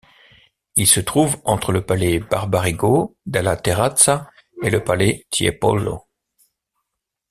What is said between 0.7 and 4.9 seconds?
Il se trouve entre le palais Barbarigo della Terrazza et le